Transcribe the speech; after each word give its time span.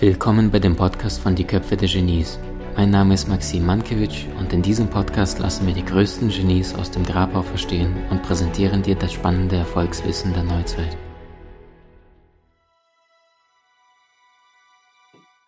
Willkommen 0.00 0.50
bei 0.50 0.58
dem 0.58 0.76
Podcast 0.76 1.20
von 1.20 1.34
Die 1.34 1.44
Köpfe 1.44 1.76
der 1.76 1.86
Genies. 1.86 2.38
Mein 2.74 2.88
Name 2.88 3.12
ist 3.12 3.28
Maxim 3.28 3.66
Mankewitsch 3.66 4.24
und 4.38 4.50
in 4.50 4.62
diesem 4.62 4.88
Podcast 4.88 5.38
lassen 5.40 5.66
wir 5.66 5.74
die 5.74 5.84
größten 5.84 6.30
Genies 6.30 6.74
aus 6.74 6.90
dem 6.90 7.04
Grabau 7.04 7.42
verstehen 7.42 7.94
und 8.08 8.22
präsentieren 8.22 8.82
dir 8.82 8.94
das 8.94 9.12
spannende 9.12 9.56
Erfolgswissen 9.56 10.32
der 10.32 10.44
Neuzeit. 10.44 10.96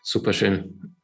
Superschön. 0.03 0.97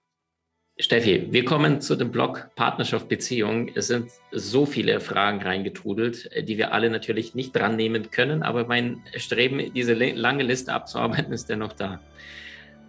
Steffi, 0.79 1.29
wir 1.31 1.47
kommen 1.47 1.81
zu 1.81 1.97
dem 1.97 2.11
Blog 2.11 2.51
Partnerschaft 2.55 3.09
Beziehung. 3.09 3.71
Es 3.75 3.87
sind 3.87 4.11
so 4.31 4.67
viele 4.67 5.01
Fragen 5.01 5.41
reingetrudelt, 5.41 6.29
die 6.47 6.59
wir 6.59 6.75
alle 6.75 6.91
natürlich 6.91 7.35
nicht 7.35 7.57
dran 7.57 7.77
nehmen 7.77 8.11
können, 8.11 8.43
aber 8.43 8.67
mein 8.67 9.03
Streben, 9.17 9.73
diese 9.73 9.95
lange 9.95 10.43
Liste 10.43 10.75
abzuarbeiten, 10.75 11.33
ist 11.33 11.49
dennoch 11.49 11.73
da. 11.73 11.99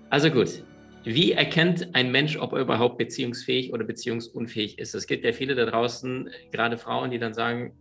Also 0.10 0.32
gut, 0.32 0.64
wie 1.04 1.32
erkennt 1.34 1.94
ein 1.94 2.12
Mensch, 2.12 2.38
ob 2.38 2.54
er 2.54 2.62
überhaupt 2.62 2.98
beziehungsfähig 2.98 3.74
oder 3.74 3.84
beziehungsunfähig 3.84 4.80
ist? 4.80 4.96
Es 4.96 5.08
gibt 5.08 5.24
ja 5.24 5.34
viele 5.34 5.56
da 5.56 5.66
draußen, 5.66 6.30
gerade 6.52 6.78
Frauen, 6.78 7.12
die 7.12 7.20
dann 7.20 7.34
sagen, 7.34 7.74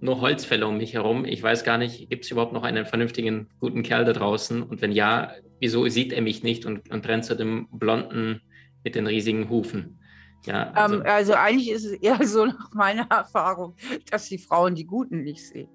nur 0.00 0.20
Holzfäller 0.20 0.68
um 0.68 0.76
mich 0.76 0.94
herum. 0.94 1.24
Ich 1.24 1.42
weiß 1.42 1.64
gar 1.64 1.78
nicht, 1.78 2.10
gibt 2.10 2.24
es 2.24 2.30
überhaupt 2.30 2.52
noch 2.52 2.64
einen 2.64 2.84
vernünftigen, 2.86 3.48
guten 3.60 3.82
Kerl 3.82 4.04
da 4.04 4.12
draußen? 4.12 4.62
Und 4.62 4.82
wenn 4.82 4.92
ja, 4.92 5.32
wieso 5.60 5.88
sieht 5.88 6.12
er 6.12 6.22
mich 6.22 6.42
nicht 6.42 6.66
und, 6.66 6.90
und 6.90 7.08
rennt 7.08 7.24
zu 7.24 7.34
dem 7.34 7.68
Blonden 7.70 8.42
mit 8.84 8.94
den 8.94 9.06
riesigen 9.06 9.48
Hufen? 9.48 9.98
Ja, 10.44 10.70
also, 10.72 10.96
ähm, 10.96 11.02
also 11.06 11.34
eigentlich 11.34 11.70
ist 11.70 11.84
es 11.84 11.92
eher 11.92 12.18
so 12.26 12.46
nach 12.46 12.72
meiner 12.74 13.06
Erfahrung, 13.10 13.74
dass 14.10 14.28
die 14.28 14.38
Frauen 14.38 14.74
die 14.74 14.86
Guten 14.86 15.22
nicht 15.22 15.46
sehen. 15.46 15.68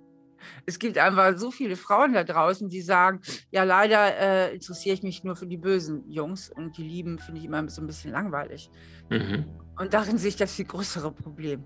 Es 0.65 0.79
gibt 0.79 0.97
einfach 0.97 1.37
so 1.37 1.51
viele 1.51 1.75
Frauen 1.75 2.13
da 2.13 2.23
draußen, 2.23 2.69
die 2.69 2.81
sagen, 2.81 3.21
ja, 3.51 3.63
leider 3.63 4.17
äh, 4.17 4.53
interessiere 4.53 4.95
ich 4.95 5.03
mich 5.03 5.23
nur 5.23 5.35
für 5.35 5.47
die 5.47 5.57
bösen 5.57 6.09
Jungs 6.09 6.49
und 6.49 6.77
die 6.77 6.83
Lieben 6.83 7.19
finde 7.19 7.39
ich 7.39 7.45
immer 7.45 7.67
so 7.69 7.81
ein 7.81 7.87
bisschen 7.87 8.11
langweilig. 8.11 8.69
Mhm. 9.09 9.45
Und 9.77 9.93
darin 9.93 10.17
sehe 10.17 10.29
ich 10.29 10.35
das 10.35 10.53
viel 10.53 10.65
größere 10.65 11.11
Problem. 11.11 11.65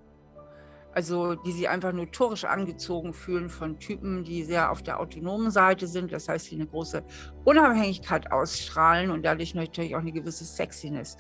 Also 0.93 1.35
die 1.35 1.51
sich 1.51 1.67
einfach 1.67 1.91
notorisch 1.91 2.45
angezogen 2.45 3.11
fühlen 3.11 3.49
von 3.49 3.79
Typen, 3.79 4.23
die 4.23 4.43
sehr 4.43 4.71
auf 4.71 4.81
der 4.81 5.01
autonomen 5.01 5.51
Seite 5.51 5.87
sind, 5.87 6.13
das 6.13 6.29
heißt, 6.29 6.49
die 6.49 6.55
eine 6.55 6.67
große 6.67 7.03
Unabhängigkeit 7.43 8.31
ausstrahlen 8.31 9.11
und 9.11 9.25
dadurch 9.25 9.53
natürlich 9.55 9.93
auch 9.93 9.99
eine 9.99 10.13
gewisse 10.13 10.45
Sexiness. 10.45 11.17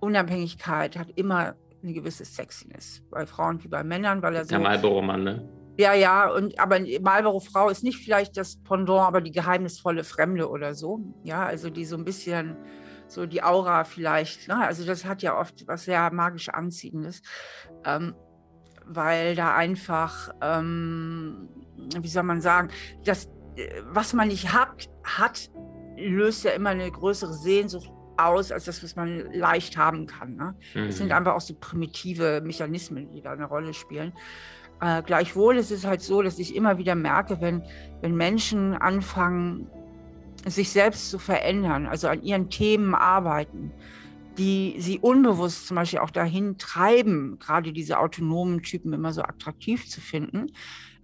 Unabhängigkeit 0.00 0.98
hat 0.98 1.08
immer 1.14 1.54
eine 1.82 1.92
gewisse 1.92 2.24
Sexiness 2.24 3.00
bei 3.10 3.24
Frauen 3.24 3.62
wie 3.62 3.68
bei 3.68 3.84
Männern, 3.84 4.22
weil 4.22 4.34
er 4.34 4.44
so. 4.44 4.50
Der 4.50 4.58
Marlboro-Mann, 4.58 5.22
ne? 5.22 5.48
Ja, 5.78 5.94
ja, 5.94 6.28
und 6.28 6.58
aber 6.58 6.80
Marlboro 7.00 7.40
Frau 7.40 7.68
ist 7.70 7.82
nicht 7.82 7.98
vielleicht 7.98 8.36
das 8.36 8.56
Pendant, 8.62 9.00
aber 9.00 9.20
die 9.20 9.32
geheimnisvolle 9.32 10.04
Fremde 10.04 10.48
oder 10.50 10.74
so. 10.74 11.00
Ja, 11.22 11.44
also 11.46 11.70
die 11.70 11.84
so 11.84 11.96
ein 11.96 12.04
bisschen 12.04 12.56
so 13.12 13.26
die 13.26 13.42
Aura 13.42 13.84
vielleicht. 13.84 14.48
Ne? 14.48 14.56
Also 14.56 14.84
das 14.84 15.04
hat 15.04 15.22
ja 15.22 15.38
oft 15.38 15.66
was 15.66 15.84
sehr 15.84 16.12
magisch 16.12 16.48
anziehendes, 16.48 17.22
ähm, 17.84 18.14
weil 18.84 19.34
da 19.34 19.54
einfach, 19.54 20.30
ähm, 20.40 21.48
wie 21.98 22.08
soll 22.08 22.24
man 22.24 22.40
sagen, 22.40 22.68
das, 23.04 23.26
äh, 23.56 23.82
was 23.84 24.12
man 24.12 24.28
nicht 24.28 24.52
hat, 24.52 24.88
hat, 25.04 25.50
löst 25.96 26.44
ja 26.44 26.52
immer 26.52 26.70
eine 26.70 26.90
größere 26.90 27.34
Sehnsucht 27.34 27.90
aus, 28.16 28.52
als 28.52 28.64
das, 28.64 28.82
was 28.82 28.96
man 28.96 29.32
leicht 29.32 29.76
haben 29.76 30.06
kann. 30.06 30.36
Ne? 30.36 30.54
Mhm. 30.74 30.86
Das 30.86 30.96
sind 30.96 31.06
mhm. 31.06 31.12
einfach 31.12 31.34
auch 31.34 31.40
so 31.40 31.54
primitive 31.54 32.40
Mechanismen, 32.42 33.10
die 33.10 33.22
da 33.22 33.32
eine 33.32 33.46
Rolle 33.46 33.74
spielen. 33.74 34.12
Äh, 34.82 35.02
gleichwohl 35.02 35.56
ist 35.56 35.70
es 35.70 35.86
halt 35.86 36.02
so, 36.02 36.22
dass 36.22 36.40
ich 36.40 36.56
immer 36.56 36.76
wieder 36.76 36.96
merke, 36.96 37.40
wenn, 37.40 37.62
wenn 38.00 38.16
Menschen 38.16 38.74
anfangen, 38.74 39.70
sich 40.44 40.70
selbst 40.70 41.08
zu 41.08 41.20
verändern, 41.20 41.86
also 41.86 42.08
an 42.08 42.24
ihren 42.24 42.50
Themen 42.50 42.96
arbeiten, 42.96 43.70
die 44.38 44.74
sie 44.78 44.98
unbewusst 44.98 45.68
zum 45.68 45.76
Beispiel 45.76 46.00
auch 46.00 46.10
dahin 46.10 46.58
treiben, 46.58 47.38
gerade 47.38 47.72
diese 47.72 48.00
autonomen 48.00 48.62
Typen 48.62 48.92
immer 48.92 49.12
so 49.12 49.22
attraktiv 49.22 49.88
zu 49.88 50.00
finden. 50.00 50.48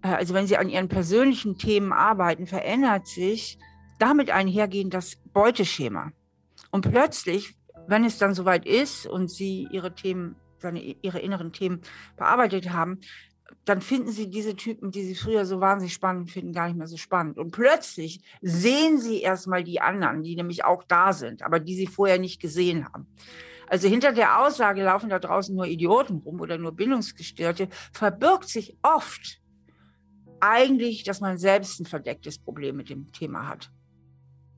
Äh, 0.02 0.08
also 0.08 0.34
wenn 0.34 0.48
sie 0.48 0.56
an 0.56 0.68
ihren 0.68 0.88
persönlichen 0.88 1.56
Themen 1.56 1.92
arbeiten, 1.92 2.48
verändert 2.48 3.06
sich 3.06 3.60
damit 4.00 4.30
einhergehend 4.30 4.92
das 4.92 5.16
Beuteschema. 5.32 6.10
Und 6.72 6.90
plötzlich, 6.90 7.54
wenn 7.86 8.04
es 8.04 8.18
dann 8.18 8.34
soweit 8.34 8.66
ist 8.66 9.06
und 9.06 9.30
sie 9.30 9.68
ihre 9.70 9.94
Themen, 9.94 10.34
seine, 10.58 10.80
ihre 10.80 11.20
inneren 11.20 11.52
Themen 11.52 11.80
bearbeitet 12.16 12.70
haben, 12.70 12.98
dann 13.64 13.80
finden 13.80 14.10
sie 14.10 14.30
diese 14.30 14.56
Typen, 14.56 14.90
die 14.90 15.02
sie 15.02 15.14
früher 15.14 15.44
so 15.44 15.60
wahnsinnig 15.60 15.92
spannend 15.92 16.30
finden, 16.30 16.52
gar 16.52 16.68
nicht 16.68 16.78
mehr 16.78 16.86
so 16.86 16.96
spannend. 16.96 17.38
Und 17.38 17.50
plötzlich 17.50 18.20
sehen 18.40 18.98
sie 18.98 19.20
erstmal 19.20 19.64
die 19.64 19.80
anderen, 19.80 20.22
die 20.22 20.36
nämlich 20.36 20.64
auch 20.64 20.84
da 20.84 21.12
sind, 21.12 21.42
aber 21.42 21.60
die 21.60 21.74
sie 21.74 21.86
vorher 21.86 22.18
nicht 22.18 22.40
gesehen 22.40 22.86
haben. 22.86 23.06
Also 23.66 23.88
hinter 23.88 24.12
der 24.12 24.40
Aussage 24.40 24.82
laufen 24.82 25.10
da 25.10 25.18
draußen 25.18 25.54
nur 25.54 25.66
Idioten 25.66 26.18
rum 26.18 26.40
oder 26.40 26.56
nur 26.56 26.72
Bildungsgestörte, 26.72 27.68
verbirgt 27.92 28.48
sich 28.48 28.76
oft 28.82 29.40
eigentlich, 30.40 31.04
dass 31.04 31.20
man 31.20 31.36
selbst 31.36 31.78
ein 31.80 31.86
verdecktes 31.86 32.38
Problem 32.38 32.76
mit 32.76 32.88
dem 32.88 33.12
Thema 33.12 33.48
hat. 33.48 33.70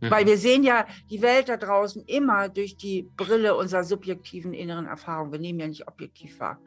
Mhm. 0.00 0.10
Weil 0.10 0.26
wir 0.26 0.38
sehen 0.38 0.62
ja 0.62 0.86
die 1.10 1.22
Welt 1.22 1.48
da 1.48 1.56
draußen 1.56 2.04
immer 2.06 2.48
durch 2.48 2.76
die 2.76 3.08
Brille 3.16 3.56
unserer 3.56 3.82
subjektiven 3.82 4.54
inneren 4.54 4.86
Erfahrung. 4.86 5.32
Wir 5.32 5.40
nehmen 5.40 5.58
ja 5.58 5.66
nicht 5.66 5.88
objektiv 5.88 6.38
wahr 6.38 6.60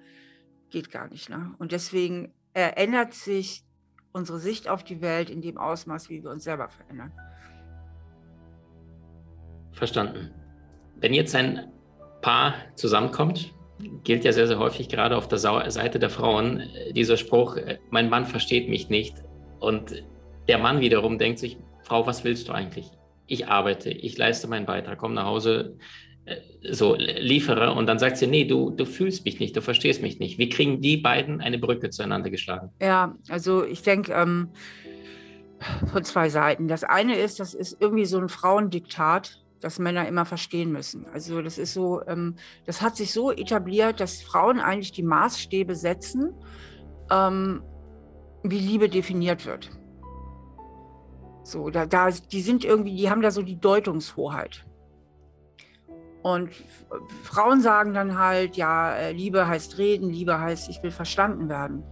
geht 0.73 0.91
gar 0.91 1.07
nicht. 1.07 1.29
Ne? 1.29 1.53
Und 1.59 1.71
deswegen 1.71 2.33
ändert 2.53 3.13
sich 3.13 3.63
unsere 4.11 4.39
Sicht 4.39 4.67
auf 4.67 4.83
die 4.83 5.01
Welt 5.01 5.29
in 5.29 5.41
dem 5.41 5.57
Ausmaß, 5.57 6.09
wie 6.09 6.21
wir 6.21 6.29
uns 6.29 6.43
selber 6.43 6.67
verändern. 6.67 7.13
Verstanden. 9.71 10.31
Wenn 10.97 11.13
jetzt 11.13 11.33
ein 11.35 11.71
Paar 12.21 12.55
zusammenkommt, 12.75 13.53
gilt 14.03 14.23
ja 14.23 14.31
sehr, 14.31 14.47
sehr 14.47 14.59
häufig 14.59 14.87
gerade 14.87 15.17
auf 15.17 15.27
der 15.27 15.39
Seite 15.39 15.99
der 15.99 16.09
Frauen 16.09 16.63
dieser 16.91 17.17
Spruch, 17.17 17.57
mein 17.89 18.09
Mann 18.09 18.25
versteht 18.25 18.69
mich 18.69 18.89
nicht. 18.89 19.23
Und 19.59 20.03
der 20.47 20.57
Mann 20.59 20.79
wiederum 20.79 21.17
denkt 21.17 21.39
sich, 21.39 21.57
Frau, 21.83 22.05
was 22.05 22.23
willst 22.23 22.49
du 22.49 22.53
eigentlich? 22.53 22.91
Ich 23.25 23.47
arbeite, 23.47 23.89
ich 23.89 24.17
leiste 24.17 24.47
meinen 24.47 24.65
Beitrag, 24.65 24.99
komme 24.99 25.15
nach 25.15 25.25
Hause, 25.25 25.77
so 26.71 26.95
liefere 26.95 27.73
und 27.73 27.87
dann 27.87 27.99
sagt 27.99 28.17
sie, 28.17 28.27
nee, 28.27 28.45
du, 28.45 28.69
du 28.69 28.85
fühlst 28.85 29.25
mich 29.25 29.39
nicht, 29.39 29.55
du 29.55 29.61
verstehst 29.61 30.01
mich 30.01 30.19
nicht. 30.19 30.37
Wie 30.37 30.49
kriegen 30.49 30.79
die 30.81 30.97
beiden 30.97 31.41
eine 31.41 31.57
Brücke 31.57 31.89
zueinander 31.89 32.29
geschlagen? 32.29 32.69
Ja, 32.81 33.15
also 33.29 33.65
ich 33.65 33.81
denke 33.81 34.13
ähm, 34.13 34.49
von 35.91 36.03
zwei 36.03 36.29
Seiten. 36.29 36.67
Das 36.67 36.83
eine 36.83 37.17
ist, 37.17 37.39
das 37.39 37.53
ist 37.53 37.77
irgendwie 37.81 38.05
so 38.05 38.17
ein 38.19 38.29
Frauendiktat, 38.29 39.43
das 39.59 39.79
Männer 39.79 40.07
immer 40.07 40.25
verstehen 40.25 40.71
müssen. 40.71 41.05
Also 41.07 41.41
das 41.41 41.57
ist 41.57 41.73
so, 41.73 42.01
ähm, 42.07 42.35
das 42.65 42.81
hat 42.81 42.95
sich 42.95 43.11
so 43.11 43.31
etabliert, 43.31 43.99
dass 43.99 44.21
Frauen 44.21 44.59
eigentlich 44.59 44.93
die 44.93 45.03
Maßstäbe 45.03 45.75
setzen, 45.75 46.33
ähm, 47.11 47.63
wie 48.43 48.59
Liebe 48.59 48.87
definiert 48.87 49.45
wird. 49.45 49.69
So, 51.43 51.69
da, 51.69 51.85
da, 51.85 52.09
die 52.09 52.41
sind 52.41 52.63
irgendwie, 52.63 52.95
die 52.95 53.09
haben 53.09 53.21
da 53.21 53.31
so 53.31 53.41
die 53.41 53.59
Deutungshoheit. 53.59 54.65
Und 56.23 56.51
Frauen 57.23 57.61
sagen 57.61 57.93
dann 57.93 58.17
halt, 58.17 58.55
ja, 58.55 58.95
äh, 58.95 59.11
Liebe 59.11 59.45
heißt 59.45 59.77
reden, 59.77 60.09
Liebe 60.09 60.39
heißt, 60.39 60.69
ich 60.69 60.81
will 60.81 60.91
verstanden 60.91 61.49
werden. 61.49 61.83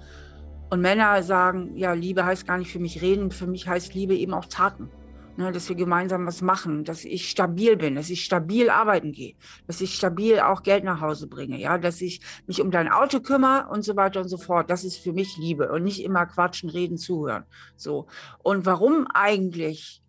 Und 0.69 0.79
Männer 0.79 1.21
sagen, 1.21 1.75
ja, 1.75 1.91
Liebe 1.91 2.25
heißt 2.25 2.47
gar 2.47 2.57
nicht 2.57 2.71
für 2.71 2.79
mich 2.79 3.01
reden, 3.01 3.29
für 3.29 3.45
mich 3.45 3.67
heißt 3.67 3.93
Liebe 3.93 4.15
eben 4.15 4.33
auch 4.33 4.45
Taten. 4.45 4.89
Ne, 5.37 5.49
dass 5.53 5.69
wir 5.69 5.77
gemeinsam 5.77 6.27
was 6.27 6.41
machen, 6.41 6.83
dass 6.83 7.05
ich 7.05 7.29
stabil 7.29 7.77
bin, 7.77 7.95
dass 7.95 8.09
ich 8.09 8.25
stabil 8.25 8.69
arbeiten 8.69 9.13
gehe, 9.13 9.35
dass 9.65 9.79
ich 9.79 9.95
stabil 9.95 10.39
auch 10.41 10.61
Geld 10.61 10.83
nach 10.83 10.99
Hause 10.99 11.27
bringe, 11.27 11.57
ja, 11.57 11.77
dass 11.77 12.01
ich 12.01 12.19
mich 12.47 12.61
um 12.61 12.69
dein 12.69 12.89
Auto 12.89 13.21
kümmere 13.21 13.69
und 13.69 13.83
so 13.83 13.95
weiter 13.95 14.19
und 14.19 14.27
so 14.27 14.37
fort. 14.37 14.69
Das 14.69 14.83
ist 14.83 14.97
für 14.97 15.13
mich 15.13 15.37
Liebe 15.37 15.71
und 15.71 15.83
nicht 15.83 16.03
immer 16.03 16.25
quatschen, 16.25 16.69
reden, 16.69 16.97
zuhören. 16.97 17.45
So. 17.77 18.07
Und 18.43 18.65
warum 18.65 19.07
eigentlich 19.13 20.03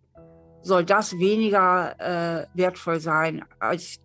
soll 0.61 0.83
das 0.83 1.17
weniger 1.17 1.95
äh, 1.99 2.47
wertvoll 2.53 2.99
sein 2.99 3.45
als 3.59 4.02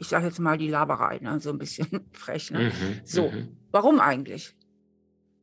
ich 0.00 0.08
sage 0.08 0.26
jetzt 0.26 0.40
mal 0.40 0.56
die 0.56 0.68
Laberei, 0.68 1.18
ne? 1.18 1.40
so 1.40 1.50
ein 1.50 1.58
bisschen 1.58 2.08
frech. 2.12 2.50
Ne? 2.50 2.70
Mhm, 2.70 3.00
so, 3.04 3.28
mhm. 3.28 3.56
warum 3.70 4.00
eigentlich? 4.00 4.56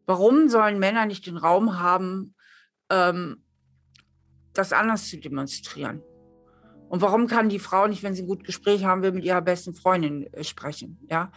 Warum 0.07 0.49
sollen 0.49 0.79
Männer 0.79 1.05
nicht 1.05 1.27
den 1.27 1.37
Raum 1.37 1.79
haben, 1.79 2.33
ähm, 2.89 3.43
das 4.53 4.73
anders 4.73 5.07
zu 5.07 5.19
demonstrieren? 5.19 6.01
Und 6.89 7.01
warum 7.01 7.27
kann 7.27 7.49
die 7.49 7.59
Frau 7.59 7.87
nicht, 7.87 8.01
wenn 8.01 8.15
sie 8.15 8.23
ein 8.23 8.27
gutes 8.27 8.47
Gespräch 8.47 8.83
haben 8.83 9.03
will, 9.03 9.11
mit 9.11 9.25
ihrer 9.25 9.41
besten 9.41 9.75
Freundin 9.75 10.31
äh, 10.33 10.43
sprechen? 10.43 11.05
Ja, 11.07 11.31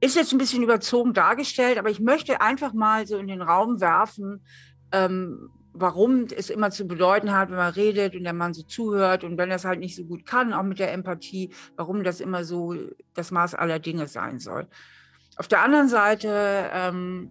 ist 0.00 0.16
jetzt 0.16 0.32
ein 0.32 0.38
bisschen 0.38 0.62
überzogen 0.62 1.12
dargestellt, 1.12 1.76
aber 1.76 1.90
ich 1.90 2.00
möchte 2.00 2.40
einfach 2.40 2.72
mal 2.72 3.06
so 3.06 3.18
in 3.18 3.26
den 3.26 3.42
Raum 3.42 3.82
werfen, 3.82 4.46
ähm, 4.92 5.50
warum 5.72 6.26
es 6.36 6.50
immer 6.50 6.70
zu 6.70 6.86
bedeuten 6.86 7.32
hat, 7.32 7.50
wenn 7.50 7.56
man 7.56 7.72
redet 7.72 8.14
und 8.14 8.24
der 8.24 8.32
Mann 8.32 8.54
so 8.54 8.62
zuhört 8.62 9.24
und 9.24 9.38
wenn 9.38 9.50
er 9.50 9.56
es 9.56 9.64
halt 9.64 9.80
nicht 9.80 9.96
so 9.96 10.04
gut 10.04 10.26
kann, 10.26 10.52
auch 10.52 10.62
mit 10.62 10.78
der 10.78 10.92
Empathie, 10.92 11.52
warum 11.76 12.02
das 12.02 12.20
immer 12.20 12.44
so 12.44 12.74
das 13.14 13.30
Maß 13.30 13.54
aller 13.54 13.78
Dinge 13.78 14.06
sein 14.06 14.38
soll. 14.38 14.66
Auf 15.36 15.48
der 15.48 15.62
anderen 15.62 15.88
Seite 15.88 16.70
ähm, 16.72 17.30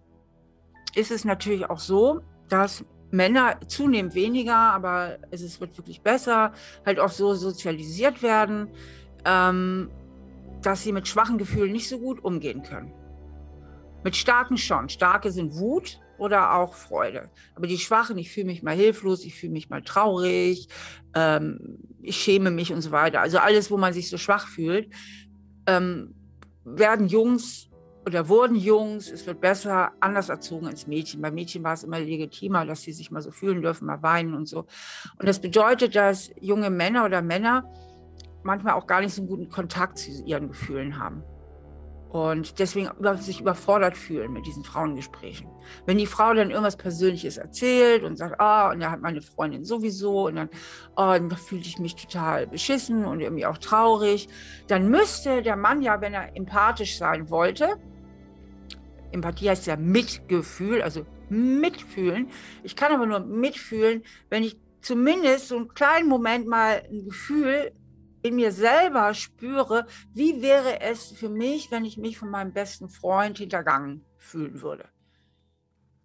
ist 0.95 1.11
es 1.11 1.25
natürlich 1.25 1.69
auch 1.69 1.79
so, 1.79 2.21
dass 2.47 2.85
Männer 3.11 3.59
zunehmend 3.67 4.15
weniger, 4.15 4.55
aber 4.55 5.17
es 5.31 5.59
wird 5.59 5.77
wirklich 5.77 6.01
besser, 6.01 6.53
halt 6.85 6.99
auch 6.99 7.09
so 7.09 7.33
sozialisiert 7.33 8.21
werden, 8.21 8.69
ähm, 9.25 9.89
dass 10.61 10.83
sie 10.83 10.91
mit 10.91 11.07
schwachen 11.07 11.37
Gefühlen 11.37 11.71
nicht 11.71 11.89
so 11.89 11.99
gut 11.99 12.23
umgehen 12.23 12.63
können. 12.63 12.93
Mit 14.03 14.15
starken 14.15 14.57
schon. 14.57 14.89
Starke 14.89 15.31
sind 15.31 15.55
Wut 15.55 15.99
oder 16.19 16.55
auch 16.55 16.75
Freude. 16.75 17.29
Aber 17.55 17.67
die 17.67 17.77
Schwachen, 17.77 18.17
ich 18.17 18.31
fühle 18.31 18.47
mich 18.47 18.63
mal 18.63 18.75
hilflos, 18.75 19.23
ich 19.25 19.35
fühle 19.35 19.53
mich 19.53 19.69
mal 19.69 19.81
traurig, 19.81 20.67
ähm, 21.15 21.79
ich 22.01 22.17
schäme 22.17 22.51
mich 22.51 22.73
und 22.73 22.81
so 22.81 22.91
weiter. 22.91 23.21
Also 23.21 23.39
alles, 23.39 23.71
wo 23.71 23.77
man 23.77 23.93
sich 23.93 24.09
so 24.09 24.17
schwach 24.17 24.47
fühlt, 24.47 24.93
ähm, 25.65 26.13
werden 26.63 27.07
Jungs 27.07 27.69
oder 28.05 28.27
wurden 28.27 28.55
Jungs, 28.55 29.11
es 29.11 29.27
wird 29.27 29.41
besser, 29.41 29.91
anders 29.99 30.29
erzogen 30.29 30.67
als 30.67 30.87
Mädchen. 30.87 31.21
Bei 31.21 31.31
Mädchen 31.31 31.63
war 31.63 31.73
es 31.73 31.83
immer 31.83 31.99
legitimer, 31.99 32.65
dass 32.65 32.81
sie 32.81 32.93
sich 32.93 33.11
mal 33.11 33.21
so 33.21 33.31
fühlen 33.31 33.61
dürfen, 33.61 33.85
mal 33.85 34.01
weinen 34.01 34.33
und 34.33 34.47
so. 34.47 34.65
Und 35.17 35.27
das 35.27 35.39
bedeutet, 35.39 35.95
dass 35.95 36.31
junge 36.39 36.69
Männer 36.69 37.05
oder 37.05 37.21
Männer 37.21 37.71
manchmal 38.43 38.73
auch 38.73 38.87
gar 38.87 39.01
nicht 39.01 39.13
so 39.13 39.21
einen 39.21 39.29
guten 39.29 39.49
Kontakt 39.49 39.97
zu 39.97 40.23
ihren 40.23 40.47
Gefühlen 40.47 40.97
haben. 40.97 41.23
Und 42.09 42.57
deswegen 42.57 42.89
sich 43.17 43.39
überfordert 43.39 43.95
fühlen 43.95 44.33
mit 44.33 44.47
diesen 44.47 44.63
Frauengesprächen. 44.63 45.47
Wenn 45.85 45.99
die 45.99 46.07
Frau 46.07 46.33
dann 46.33 46.49
irgendwas 46.49 46.75
Persönliches 46.75 47.37
erzählt 47.37 48.03
und 48.03 48.17
sagt, 48.17 48.39
ah, 48.39 48.71
und 48.71 48.79
da 48.79 48.89
hat 48.89 49.01
meine 49.01 49.21
Freundin 49.21 49.63
sowieso, 49.63 50.25
und 50.25 50.35
dann, 50.35 50.49
oh, 50.95 51.13
dann 51.13 51.29
fühlte 51.29 51.67
ich 51.67 51.77
mich 51.77 51.95
total 51.95 52.47
beschissen 52.47 53.05
und 53.05 53.19
irgendwie 53.19 53.45
auch 53.45 53.59
traurig, 53.59 54.27
dann 54.67 54.89
müsste 54.89 55.43
der 55.43 55.55
Mann 55.55 55.83
ja, 55.83 56.01
wenn 56.01 56.15
er 56.15 56.35
empathisch 56.35 56.97
sein 56.97 57.29
wollte, 57.29 57.77
Empathie 59.11 59.49
heißt 59.49 59.67
ja 59.67 59.75
Mitgefühl, 59.75 60.81
also 60.81 61.05
mitfühlen. 61.29 62.29
Ich 62.63 62.75
kann 62.75 62.91
aber 62.91 63.05
nur 63.05 63.19
mitfühlen, 63.19 64.03
wenn 64.29 64.43
ich 64.43 64.57
zumindest 64.81 65.49
so 65.49 65.57
einen 65.57 65.73
kleinen 65.73 66.07
Moment 66.07 66.47
mal 66.47 66.83
ein 66.89 67.05
Gefühl 67.05 67.71
in 68.21 68.35
mir 68.35 68.51
selber 68.51 69.13
spüre, 69.13 69.85
wie 70.13 70.41
wäre 70.41 70.81
es 70.81 71.11
für 71.11 71.29
mich, 71.29 71.71
wenn 71.71 71.85
ich 71.85 71.97
mich 71.97 72.17
von 72.17 72.29
meinem 72.29 72.53
besten 72.53 72.89
Freund 72.89 73.37
hintergangen 73.37 74.05
fühlen 74.17 74.61
würde. 74.61 74.85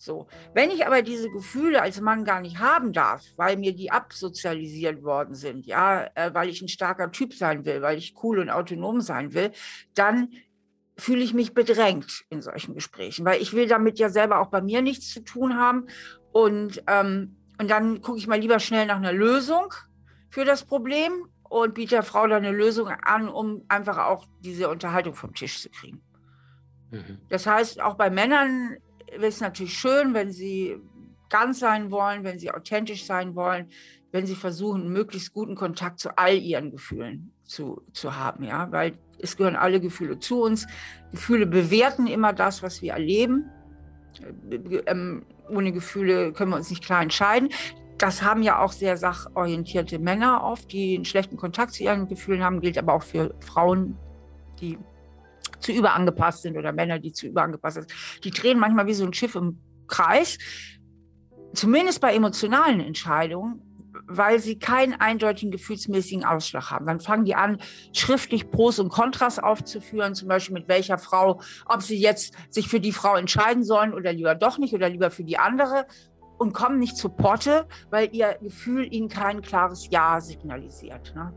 So, 0.05 0.26
wenn 0.52 0.70
ich 0.70 0.87
aber 0.87 1.00
diese 1.00 1.31
Gefühle 1.31 1.81
als 1.81 2.00
Mann 2.00 2.25
gar 2.25 2.43
nicht 2.43 2.58
haben 2.58 2.93
darf, 2.93 3.22
weil 3.37 3.56
mir 3.56 3.75
die 3.75 3.90
absozialisiert 3.90 5.02
worden 5.02 5.34
sind, 5.34 5.64
ja, 5.64 6.11
äh, 6.14 6.34
weil 6.34 6.50
ich 6.50 6.61
ein 6.61 6.69
starker 6.69 7.11
Typ 7.11 7.32
sein 7.32 7.64
will, 7.64 7.81
weil 7.81 7.96
ich 7.96 8.14
cool 8.22 8.38
und 8.38 8.50
autonom 8.50 9.00
sein 9.00 9.32
will, 9.32 9.50
dann 9.94 10.28
fühle 10.99 11.22
ich 11.22 11.32
mich 11.32 11.55
bedrängt 11.55 12.25
in 12.28 12.43
solchen 12.43 12.75
Gesprächen, 12.75 13.25
weil 13.25 13.40
ich 13.40 13.55
will 13.55 13.66
damit 13.66 13.99
ja 13.99 14.11
selber 14.11 14.40
auch 14.40 14.49
bei 14.49 14.61
mir 14.61 14.82
nichts 14.82 15.08
zu 15.11 15.20
tun 15.25 15.56
haben. 15.56 15.87
Und, 16.32 16.82
ähm, 16.87 17.37
und 17.58 17.70
dann 17.70 18.02
gucke 18.02 18.19
ich 18.19 18.26
mal 18.26 18.38
lieber 18.38 18.58
schnell 18.58 18.87
nach 18.87 18.96
einer 18.96 19.12
Lösung 19.12 19.72
für 20.28 20.44
das 20.44 20.64
Problem 20.64 21.28
und 21.62 21.75
biete 21.75 21.95
der 21.95 22.03
Frau 22.03 22.27
dann 22.27 22.45
eine 22.45 22.51
Lösung 22.51 22.89
an, 22.89 23.29
um 23.29 23.62
einfach 23.69 23.99
auch 23.99 24.27
diese 24.41 24.69
Unterhaltung 24.69 25.15
vom 25.15 25.35
Tisch 25.35 25.61
zu 25.61 25.71
kriegen. 25.71 26.03
Mhm. 26.91 27.19
Das 27.29 27.47
heißt, 27.47 27.81
auch 27.81 27.95
bei 27.95 28.11
Männern 28.11 28.77
ist 29.12 29.37
es 29.37 29.41
natürlich 29.41 29.79
schön, 29.79 30.15
wenn 30.15 30.33
sie 30.33 30.77
ganz 31.31 31.61
sein 31.61 31.93
wollen, 31.93 32.25
wenn 32.25 32.41
sie 32.41 32.51
authentisch 32.51 33.06
sein 33.06 33.37
wollen, 33.37 33.69
wenn 34.11 34.27
sie 34.27 34.35
versuchen, 34.35 34.93
möglichst 34.93 35.33
guten 35.33 35.55
Kontakt 35.55 36.01
zu 36.01 36.19
all 36.19 36.35
ihren 36.37 36.73
Gefühlen 36.73 37.33
zu, 37.45 37.83
zu 37.93 38.17
haben, 38.17 38.43
ja, 38.43 38.73
weil 38.73 38.99
es 39.19 39.37
gehören 39.37 39.55
alle 39.55 39.81
Gefühle 39.81 40.19
zu 40.19 40.43
uns. 40.43 40.67
Gefühle 41.12 41.47
bewerten 41.47 42.09
immer 42.09 42.33
das, 42.33 42.65
was 42.65 42.83
wir 42.83 42.95
erleben. 42.95 43.49
Ähm, 44.87 45.25
ohne 45.49 45.71
Gefühle 45.71 46.33
können 46.33 46.50
wir 46.50 46.57
uns 46.57 46.71
nicht 46.71 46.83
klar 46.83 47.03
entscheiden. 47.03 47.50
Das 48.05 48.21
haben 48.21 48.43
ja 48.43 48.59
auch 48.59 48.73
sehr 48.73 48.99
sachorientierte 48.99 49.99
Männer 49.99 50.45
oft, 50.45 50.71
die 50.71 50.95
einen 50.95 51.06
schlechten 51.06 51.39
Kontakt 51.39 51.73
zu 51.73 51.85
ihren 51.85 52.06
Gefühlen 52.06 52.45
haben, 52.45 52.61
gilt 52.61 52.77
aber 52.77 52.93
auch 52.93 53.03
für 53.03 53.35
Frauen, 53.41 53.97
die 54.61 54.79
zu 55.59 55.73
überangepasst 55.73 56.43
sind 56.43 56.59
oder 56.59 56.75
Männer, 56.75 56.99
die 56.99 57.15
zu 57.15 57.27
überangepasst 57.27 57.77
sind. 57.77 57.95
Die 58.23 58.31
drehen 58.31 58.59
manchmal 58.59 58.87
wie 58.87 58.93
so 58.93 59.06
ein 59.06 59.15
Schiff 59.15 59.35
im 59.37 59.59
Kreis. 59.87 60.37
Zumindest 61.55 62.03
bei 62.03 62.15
emotionalen 62.15 62.81
Entscheidungen 62.81 63.62
weil 64.07 64.39
sie 64.39 64.59
keinen 64.59 64.95
eindeutigen 65.00 65.50
gefühlsmäßigen 65.50 66.25
Ausschlag 66.25 66.71
haben. 66.71 66.87
Dann 66.87 67.00
fangen 67.00 67.25
die 67.25 67.35
an, 67.35 67.59
schriftlich 67.93 68.50
Pros 68.50 68.79
und 68.79 68.89
Kontras 68.89 69.39
aufzuführen, 69.39 70.15
zum 70.15 70.29
Beispiel 70.29 70.55
mit 70.55 70.69
welcher 70.69 70.99
Frau, 70.99 71.41
ob 71.67 71.83
sie 71.83 71.97
jetzt 71.97 72.35
sich 72.50 72.69
für 72.69 72.81
die 72.81 72.93
Frau 72.93 73.17
entscheiden 73.17 73.65
sollen 73.65 73.95
oder 73.95 74.12
lieber 74.12 74.35
doch 74.35 74.59
nicht 74.59 74.75
oder 74.75 74.89
lieber 74.89 75.11
für 75.11 75.25
die 75.25 75.39
andere 75.39 75.87
und 76.39 76.53
kommen 76.53 76.79
nicht 76.79 76.97
zu 76.97 77.09
Potte, 77.09 77.67
weil 77.91 78.09
ihr 78.13 78.37
Gefühl 78.41 78.93
ihnen 78.93 79.09
kein 79.09 79.43
klares 79.43 79.89
Ja 79.91 80.21
signalisiert. 80.21 81.15
Ne? 81.15 81.33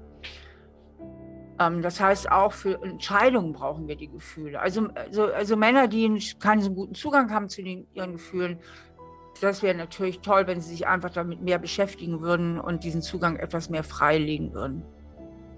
Ähm, 1.60 1.82
das 1.82 2.00
heißt, 2.00 2.32
auch 2.32 2.54
für 2.54 2.82
Entscheidungen 2.84 3.54
brauchen 3.54 3.88
wir 3.88 3.96
die 3.96 4.10
Gefühle. 4.10 4.60
Also, 4.60 4.88
also, 4.96 5.26
also 5.26 5.56
Männer, 5.56 5.88
die 5.88 6.22
keinen 6.40 6.62
so 6.62 6.72
guten 6.72 6.96
Zugang 6.96 7.32
haben 7.32 7.50
zu 7.50 7.64
den, 7.64 7.88
ihren 7.94 8.14
Gefühlen, 8.14 8.60
das 9.42 9.62
wäre 9.62 9.78
natürlich 9.78 10.20
toll, 10.22 10.48
wenn 10.48 10.62
Sie 10.62 10.70
sich 10.70 10.88
einfach 10.88 11.12
damit 11.12 11.42
mehr 11.42 11.60
beschäftigen 11.60 12.22
würden 12.22 12.60
und 12.60 12.84
diesen 12.84 13.02
Zugang 13.02 13.36
etwas 13.36 13.70
mehr 13.70 13.84
freilegen 13.84 14.54
würden. 14.54 14.82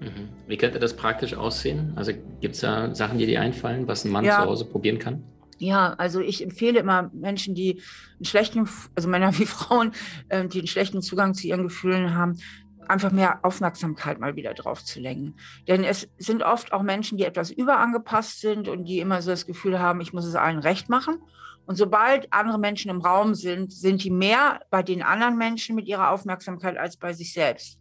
Mhm. 0.01 0.29
Wie 0.47 0.57
könnte 0.57 0.79
das 0.79 0.95
praktisch 0.95 1.33
aussehen? 1.33 1.93
Also 1.95 2.11
gibt 2.41 2.55
es 2.55 2.61
da 2.61 2.93
Sachen, 2.93 3.17
die 3.17 3.25
dir 3.25 3.41
einfallen, 3.41 3.87
was 3.87 4.05
ein 4.05 4.11
Mann 4.11 4.25
ja. 4.25 4.41
zu 4.41 4.47
Hause 4.47 4.65
probieren 4.65 4.99
kann? 4.99 5.23
Ja, 5.59 5.93
also 5.93 6.21
ich 6.21 6.41
empfehle 6.41 6.79
immer 6.79 7.11
Menschen, 7.13 7.53
die 7.53 7.81
einen 8.15 8.25
schlechten, 8.25 8.67
also 8.95 9.09
Männer 9.09 9.31
wie 9.37 9.45
Frauen, 9.45 9.91
ähm, 10.29 10.49
die 10.49 10.59
einen 10.59 10.67
schlechten 10.67 11.01
Zugang 11.01 11.33
zu 11.33 11.47
ihren 11.47 11.63
Gefühlen 11.63 12.15
haben, 12.15 12.39
einfach 12.87 13.11
mehr 13.11 13.39
Aufmerksamkeit 13.43 14.19
mal 14.19 14.35
wieder 14.35 14.53
drauf 14.53 14.83
zu 14.83 14.99
lenken. 14.99 15.35
Denn 15.67 15.83
es 15.83 16.09
sind 16.17 16.41
oft 16.41 16.73
auch 16.73 16.81
Menschen, 16.81 17.17
die 17.17 17.25
etwas 17.25 17.51
überangepasst 17.51 18.41
sind 18.41 18.67
und 18.67 18.85
die 18.85 18.99
immer 18.99 19.21
so 19.21 19.29
das 19.29 19.45
Gefühl 19.45 19.79
haben, 19.79 20.01
ich 20.01 20.11
muss 20.11 20.25
es 20.25 20.35
allen 20.35 20.59
recht 20.59 20.89
machen. 20.89 21.21
Und 21.67 21.75
sobald 21.75 22.33
andere 22.33 22.57
Menschen 22.57 22.89
im 22.89 23.01
Raum 23.01 23.35
sind, 23.35 23.71
sind 23.71 24.03
die 24.03 24.09
mehr 24.09 24.61
bei 24.71 24.81
den 24.81 25.03
anderen 25.03 25.37
Menschen 25.37 25.75
mit 25.75 25.87
ihrer 25.87 26.09
Aufmerksamkeit 26.09 26.77
als 26.77 26.97
bei 26.97 27.13
sich 27.13 27.31
selbst. 27.31 27.79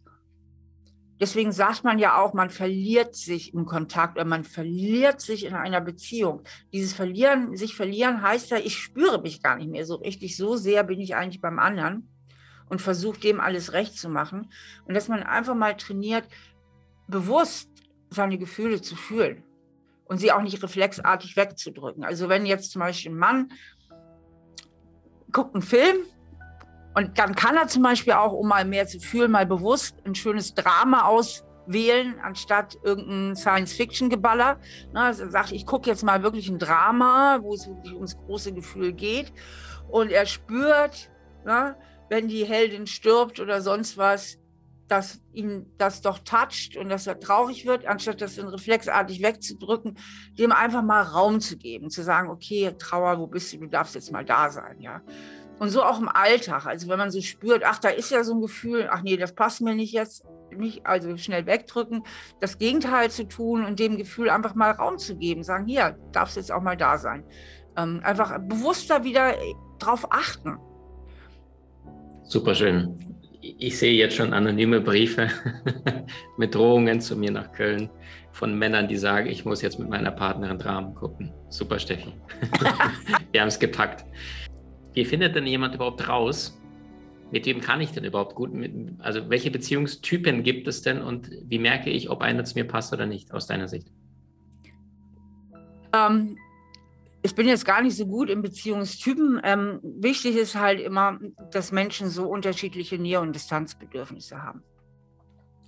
Deswegen 1.19 1.51
sagt 1.51 1.83
man 1.83 1.99
ja 1.99 2.17
auch, 2.21 2.33
man 2.33 2.49
verliert 2.49 3.15
sich 3.15 3.53
im 3.53 3.65
Kontakt 3.65 4.15
oder 4.15 4.25
man 4.25 4.43
verliert 4.43 5.19
sich 5.19 5.45
in 5.45 5.53
einer 5.53 5.81
Beziehung. 5.81 6.43
Dieses 6.71 6.93
Verlieren, 6.93 7.57
sich 7.57 7.75
verlieren 7.75 8.21
heißt 8.21 8.51
ja, 8.51 8.57
ich 8.57 8.77
spüre 8.77 9.21
mich 9.21 9.43
gar 9.43 9.57
nicht 9.57 9.69
mehr 9.69 9.85
so 9.85 9.95
richtig. 9.95 10.37
So 10.37 10.55
sehr 10.55 10.83
bin 10.83 10.99
ich 10.99 11.15
eigentlich 11.15 11.41
beim 11.41 11.59
anderen 11.59 12.09
und 12.69 12.81
versuche 12.81 13.19
dem 13.19 13.41
alles 13.41 13.73
recht 13.73 13.97
zu 13.97 14.09
machen. 14.09 14.49
Und 14.85 14.93
dass 14.93 15.09
man 15.09 15.23
einfach 15.23 15.55
mal 15.55 15.75
trainiert, 15.75 16.25
bewusst 17.07 17.69
seine 18.09 18.37
Gefühle 18.37 18.81
zu 18.81 18.95
fühlen 18.95 19.43
und 20.05 20.19
sie 20.19 20.31
auch 20.31 20.41
nicht 20.41 20.61
reflexartig 20.63 21.35
wegzudrücken. 21.35 22.03
Also 22.03 22.29
wenn 22.29 22.45
jetzt 22.45 22.71
zum 22.71 22.79
Beispiel 22.79 23.11
ein 23.11 23.17
Mann 23.17 23.51
guckt 25.31 25.53
einen 25.53 25.61
Film 25.61 25.97
und 26.95 27.17
dann 27.17 27.35
kann 27.35 27.55
er 27.55 27.67
zum 27.67 27.83
Beispiel 27.83 28.13
auch, 28.13 28.33
um 28.33 28.47
mal 28.47 28.65
mehr 28.65 28.87
zu 28.87 28.99
fühlen, 28.99 29.31
mal 29.31 29.45
bewusst 29.45 29.95
ein 30.05 30.15
schönes 30.15 30.53
Drama 30.53 31.03
auswählen, 31.03 32.19
anstatt 32.21 32.77
irgendein 32.83 33.35
Science-Fiction-Geballer. 33.35 34.59
Also 34.93 35.23
er 35.23 35.29
sagt, 35.29 35.51
ich 35.51 35.65
gucke 35.65 35.89
jetzt 35.89 36.03
mal 36.03 36.23
wirklich 36.23 36.49
ein 36.49 36.59
Drama, 36.59 37.39
wo 37.41 37.53
es 37.53 37.67
wirklich 37.67 37.93
ums 37.93 38.17
große 38.17 38.53
Gefühl 38.53 38.93
geht. 38.93 39.31
Und 39.89 40.11
er 40.11 40.25
spürt, 40.25 41.11
na, 41.45 41.75
wenn 42.09 42.27
die 42.27 42.45
Heldin 42.45 42.87
stirbt 42.87 43.39
oder 43.39 43.61
sonst 43.61 43.97
was, 43.97 44.39
dass 44.87 45.21
ihn 45.33 45.71
das 45.77 46.01
doch 46.01 46.19
toucht 46.19 46.75
und 46.75 46.89
dass 46.89 47.05
er 47.05 47.19
traurig 47.19 47.65
wird, 47.65 47.85
anstatt 47.85 48.21
das 48.21 48.35
dann 48.35 48.47
reflexartig 48.47 49.21
wegzudrücken, 49.21 49.97
dem 50.37 50.51
einfach 50.51 50.81
mal 50.81 51.03
Raum 51.03 51.39
zu 51.39 51.57
geben, 51.57 51.91
zu 51.91 52.03
sagen, 52.03 52.29
okay, 52.29 52.73
Trauer, 52.77 53.19
wo 53.19 53.27
bist 53.27 53.53
du, 53.53 53.59
du 53.59 53.67
darfst 53.67 53.95
jetzt 53.95 54.11
mal 54.11 54.25
da 54.25 54.49
sein, 54.49 54.79
ja. 54.79 55.01
Und 55.59 55.69
so 55.69 55.83
auch 55.83 55.99
im 55.99 56.07
Alltag, 56.07 56.65
also 56.65 56.87
wenn 56.87 56.97
man 56.97 57.11
so 57.11 57.21
spürt, 57.21 57.63
ach, 57.65 57.79
da 57.79 57.89
ist 57.89 58.11
ja 58.11 58.23
so 58.23 58.33
ein 58.33 58.41
Gefühl, 58.41 58.87
ach 58.89 59.01
nee, 59.01 59.17
das 59.17 59.33
passt 59.33 59.61
mir 59.61 59.75
nicht 59.75 59.91
jetzt, 59.91 60.25
nicht, 60.55 60.85
also 60.85 61.17
schnell 61.17 61.45
wegdrücken, 61.45 62.03
das 62.39 62.57
Gegenteil 62.57 63.11
zu 63.11 63.27
tun 63.27 63.65
und 63.65 63.77
dem 63.77 63.97
Gefühl 63.97 64.29
einfach 64.29 64.55
mal 64.55 64.71
Raum 64.71 64.97
zu 64.97 65.17
geben, 65.17 65.43
sagen, 65.43 65.65
hier, 65.67 65.97
darfst 66.13 66.37
jetzt 66.37 66.51
auch 66.51 66.61
mal 66.61 66.77
da 66.77 66.97
sein. 66.97 67.25
Ähm, 67.77 67.99
einfach 68.03 68.37
bewusster 68.39 69.03
wieder 69.03 69.33
drauf 69.79 70.07
achten. 70.11 70.57
Super 72.23 72.55
schön. 72.55 73.17
Ich 73.41 73.79
sehe 73.79 73.93
jetzt 73.93 74.15
schon 74.15 74.33
anonyme 74.33 74.79
Briefe 74.79 75.29
mit 76.37 76.55
Drohungen 76.55 77.01
zu 77.01 77.17
mir 77.17 77.31
nach 77.31 77.51
Köln 77.51 77.89
von 78.31 78.57
Männern, 78.57 78.87
die 78.87 78.97
sagen, 78.97 79.27
ich 79.27 79.43
muss 79.43 79.61
jetzt 79.61 79.79
mit 79.79 79.89
meiner 79.89 80.11
Partnerin 80.11 80.57
Dramen 80.57 80.95
gucken. 80.95 81.33
Super, 81.49 81.79
Steffi. 81.79 82.13
Wir 83.31 83.41
haben 83.41 83.47
es 83.47 83.59
gepackt. 83.59 84.05
Wie 84.99 85.05
findet 85.05 85.33
denn 85.33 85.47
jemand 85.47 85.73
überhaupt 85.75 86.09
raus, 86.09 86.59
mit 87.31 87.45
wem 87.45 87.61
kann 87.61 87.79
ich 87.79 87.93
denn 87.93 88.03
überhaupt 88.03 88.35
gut, 88.35 88.53
mit, 88.53 88.73
also 88.99 89.29
welche 89.29 89.49
Beziehungstypen 89.49 90.43
gibt 90.43 90.67
es 90.67 90.81
denn 90.81 91.01
und 91.01 91.31
wie 91.45 91.57
merke 91.57 91.89
ich, 91.89 92.09
ob 92.09 92.21
einer 92.21 92.43
zu 92.43 92.59
mir 92.59 92.65
passt 92.65 92.91
oder 92.91 93.05
nicht, 93.05 93.31
aus 93.31 93.47
deiner 93.47 93.69
Sicht? 93.69 93.87
Ähm, 95.93 96.35
ich 97.21 97.33
bin 97.33 97.47
jetzt 97.47 97.63
gar 97.63 97.81
nicht 97.81 97.95
so 97.95 98.07
gut 98.07 98.29
in 98.29 98.41
Beziehungstypen. 98.41 99.39
Ähm, 99.41 99.79
wichtig 99.83 100.35
ist 100.35 100.55
halt 100.55 100.81
immer, 100.81 101.17
dass 101.51 101.71
Menschen 101.71 102.09
so 102.09 102.27
unterschiedliche 102.27 102.97
Nähe- 102.97 103.21
und 103.21 103.33
Distanzbedürfnisse 103.33 104.43
haben. 104.43 104.63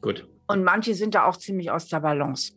Gut. 0.02 0.28
Und 0.48 0.66
manche 0.66 0.94
sind 0.94 1.16
da 1.16 1.24
auch 1.24 1.38
ziemlich 1.38 1.72
aus 1.72 1.88
der 1.88 2.02
Balance. 2.02 2.52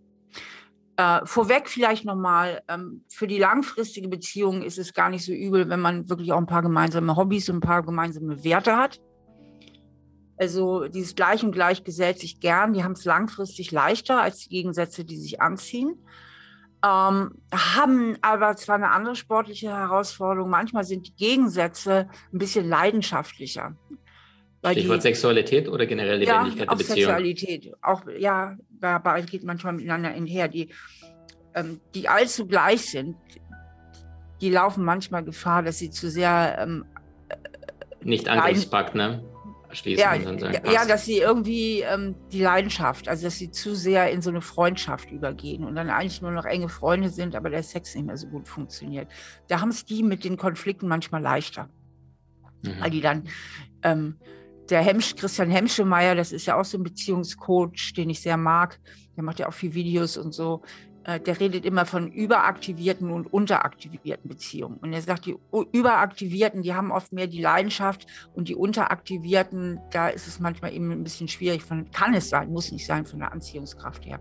Äh, 0.96 1.26
vorweg 1.26 1.68
vielleicht 1.68 2.04
nochmal, 2.04 2.62
ähm, 2.68 3.04
für 3.08 3.26
die 3.26 3.38
langfristige 3.38 4.08
Beziehung 4.08 4.62
ist 4.62 4.78
es 4.78 4.94
gar 4.94 5.10
nicht 5.10 5.24
so 5.24 5.32
übel, 5.32 5.68
wenn 5.68 5.80
man 5.80 6.08
wirklich 6.08 6.32
auch 6.32 6.38
ein 6.38 6.46
paar 6.46 6.62
gemeinsame 6.62 7.16
Hobbys 7.16 7.48
und 7.48 7.56
ein 7.56 7.60
paar 7.60 7.82
gemeinsame 7.82 8.44
Werte 8.44 8.76
hat. 8.76 9.00
Also 10.36 10.86
dieses 10.86 11.16
Gleich 11.16 11.42
und 11.42 11.52
Gleich 11.52 11.82
gesellt 11.82 12.20
sich 12.20 12.38
gern, 12.38 12.74
die 12.74 12.84
haben 12.84 12.92
es 12.92 13.04
langfristig 13.04 13.72
leichter 13.72 14.20
als 14.20 14.40
die 14.40 14.50
Gegensätze, 14.50 15.04
die 15.04 15.16
sich 15.16 15.40
anziehen. 15.40 15.96
Ähm, 16.84 17.42
haben 17.52 18.16
aber 18.20 18.56
zwar 18.56 18.76
eine 18.76 18.90
andere 18.90 19.16
sportliche 19.16 19.70
Herausforderung, 19.70 20.50
manchmal 20.50 20.84
sind 20.84 21.08
die 21.08 21.16
Gegensätze 21.16 22.08
ein 22.32 22.38
bisschen 22.38 22.68
leidenschaftlicher. 22.68 23.76
Stichwort 24.72 24.98
die, 24.98 25.02
Sexualität 25.02 25.68
oder 25.68 25.86
generell 25.86 26.18
Lebendigkeit 26.18 26.58
ja, 26.58 26.66
der 26.66 26.76
Beziehung? 26.76 26.96
Sexualität. 26.96 27.72
Auch, 27.82 28.02
ja, 28.18 28.56
dabei 28.70 29.20
geht 29.22 29.44
manchmal 29.44 29.74
miteinander 29.74 30.10
einher. 30.10 30.48
Die, 30.48 30.68
ähm, 31.54 31.80
die 31.94 32.08
allzu 32.08 32.46
gleich 32.46 32.82
sind, 32.82 33.16
die 34.40 34.50
laufen 34.50 34.84
manchmal 34.84 35.24
Gefahr, 35.24 35.62
dass 35.62 35.78
sie 35.78 35.90
zu 35.90 36.10
sehr. 36.10 36.56
Ähm, 36.58 36.84
Nicht 38.02 38.28
Angriffspakt, 38.28 38.94
ne? 38.94 39.24
Schließen 39.74 40.00
ja, 40.00 40.38
sagen, 40.38 40.60
ja, 40.72 40.86
dass 40.86 41.04
sie 41.04 41.18
irgendwie 41.18 41.80
ähm, 41.80 42.14
die 42.30 42.40
Leidenschaft, 42.40 43.08
also 43.08 43.24
dass 43.24 43.38
sie 43.38 43.50
zu 43.50 43.74
sehr 43.74 44.10
in 44.10 44.22
so 44.22 44.30
eine 44.30 44.40
Freundschaft 44.40 45.10
übergehen 45.10 45.64
und 45.64 45.74
dann 45.74 45.90
eigentlich 45.90 46.22
nur 46.22 46.30
noch 46.30 46.44
enge 46.44 46.68
Freunde 46.68 47.08
sind, 47.08 47.34
aber 47.34 47.50
der 47.50 47.62
Sex 47.62 47.94
nicht 47.94 48.06
mehr 48.06 48.16
so 48.16 48.28
gut 48.28 48.46
funktioniert. 48.46 49.08
Da 49.48 49.60
haben 49.60 49.70
es 49.70 49.84
die 49.84 50.02
mit 50.02 50.24
den 50.24 50.36
Konflikten 50.36 50.86
manchmal 50.86 51.22
leichter. 51.22 51.68
Mhm. 52.62 52.80
Weil 52.80 52.90
die 52.90 53.00
dann 53.00 53.24
ähm, 53.82 54.16
der 54.70 54.82
Hemsch, 54.82 55.14
Christian 55.16 55.50
Hemschemeyer, 55.50 56.14
das 56.14 56.32
ist 56.32 56.46
ja 56.46 56.58
auch 56.58 56.64
so 56.64 56.78
ein 56.78 56.84
Beziehungscoach, 56.84 57.92
den 57.96 58.10
ich 58.10 58.20
sehr 58.20 58.36
mag. 58.36 58.78
Der 59.16 59.22
macht 59.22 59.38
ja 59.38 59.48
auch 59.48 59.52
viel 59.52 59.74
Videos 59.74 60.16
und 60.16 60.32
so. 60.32 60.62
Äh, 61.04 61.20
der 61.20 61.38
redet 61.38 61.64
immer 61.66 61.84
von 61.84 62.10
überaktivierten 62.10 63.10
und 63.10 63.32
unteraktivierten 63.32 64.28
Beziehungen. 64.28 64.78
Und 64.78 64.92
er 64.92 65.02
sagt, 65.02 65.26
die 65.26 65.36
überaktivierten, 65.72 66.62
die 66.62 66.74
haben 66.74 66.90
oft 66.90 67.12
mehr 67.12 67.26
die 67.26 67.42
Leidenschaft 67.42 68.06
und 68.34 68.48
die 68.48 68.54
unteraktivierten, 68.54 69.80
da 69.90 70.08
ist 70.08 70.26
es 70.26 70.40
manchmal 70.40 70.72
eben 70.72 70.90
ein 70.90 71.04
bisschen 71.04 71.28
schwierig. 71.28 71.62
Von, 71.62 71.90
kann 71.90 72.14
es 72.14 72.30
sein, 72.30 72.50
muss 72.50 72.72
nicht 72.72 72.86
sein 72.86 73.04
von 73.04 73.18
der 73.18 73.32
Anziehungskraft 73.32 74.06
her. 74.06 74.18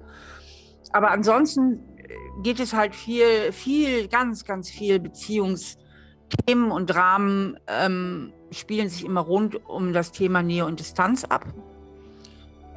Aber 0.92 1.12
ansonsten 1.12 1.80
äh, 1.98 2.14
geht 2.44 2.60
es 2.60 2.74
halt 2.74 2.94
viel, 2.94 3.52
viel, 3.54 4.10
ganz, 4.10 4.44
ganz 4.44 4.70
viel 4.70 5.00
Beziehungsthemen 5.00 6.70
und 6.70 6.88
Dramen. 6.88 7.58
Ähm, 7.68 8.34
spielen 8.60 8.90
sich 8.90 9.06
immer 9.06 9.22
rund 9.22 9.68
um 9.68 9.94
das 9.94 10.12
Thema 10.12 10.44
Nähe 10.44 10.66
und 10.66 10.80
Distanz 10.80 11.24
ab. 11.24 11.46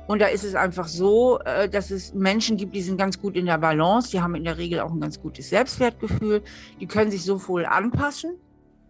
Und 0.07 0.21
da 0.21 0.27
ist 0.27 0.45
es 0.45 0.55
einfach 0.55 0.87
so, 0.87 1.41
äh, 1.41 1.69
dass 1.69 1.91
es 1.91 2.15
Menschen 2.15 2.57
gibt, 2.57 2.75
die 2.75 2.83
sind 2.83 2.97
ganz 2.97 3.21
gut 3.21 3.37
in 3.37 3.47
der 3.47 3.59
Balance, 3.59 4.11
die 4.11 4.21
haben 4.21 4.37
in 4.37 4.45
der 4.45 4.57
Regel 4.57 4.81
auch 4.81 4.93
ein 4.93 5.01
ganz 5.01 5.21
gutes 5.21 5.51
Selbstwertgefühl, 5.51 6.43
die 6.81 6.87
können 6.87 7.11
sich 7.11 7.25
sowohl 7.25 7.67
anpassen, 7.67 8.37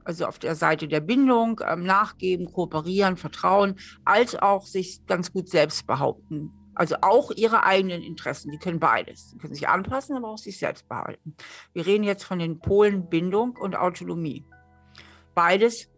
also 0.05 0.26
auf 0.26 0.38
der 0.38 0.55
Seite 0.55 0.88
der 0.88 1.00
Bindung, 1.00 1.61
ähm, 1.66 1.85
nachgeben, 1.85 2.52
kooperieren, 2.52 3.16
vertrauen, 3.16 3.76
als 4.05 4.37
auch 4.37 4.66
sich 4.66 5.07
ganz 5.07 5.33
gut 5.33 5.49
selbst 5.49 5.87
behaupten. 5.87 6.50
Also 6.75 6.97
auch 7.00 7.31
ihre 7.31 7.64
eigenen 7.64 8.02
Interessen, 8.02 8.50
die 8.50 8.59
können 8.59 8.78
beides. 8.78 9.31
Die 9.31 9.38
können 9.38 9.55
sich 9.55 9.66
anpassen, 9.66 10.14
aber 10.14 10.28
auch 10.28 10.38
sich 10.38 10.59
selbst 10.59 10.87
behalten. 10.87 11.35
Wir 11.73 11.87
reden 11.87 12.05
jetzt 12.05 12.25
von 12.25 12.38
den 12.38 12.59
Polen 12.59 13.09
Bindung 13.09 13.57
und 13.57 13.76
Autonomie. 13.76 14.45
Beides 15.35 15.88